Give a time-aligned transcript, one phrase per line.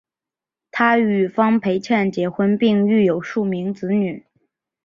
[0.71, 4.25] 他与方佩倩结婚并育有数名子女。